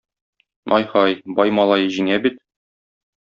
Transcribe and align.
Ай-һай, 0.77 1.17
бай 1.41 1.53
малае 1.59 1.87
җиңә 1.97 2.19
бит. 2.27 2.41